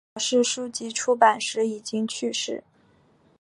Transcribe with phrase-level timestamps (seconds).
[0.15, 2.63] 表示书籍出版时已经去世。